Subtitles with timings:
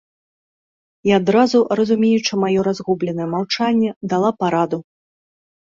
[1.09, 4.85] І адразу, разумеючы маё разгубленае маўчанне, дала параду.